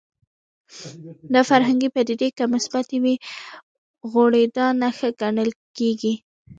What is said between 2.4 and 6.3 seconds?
مثبتې وي غوړېدا نښه ګڼل کېږي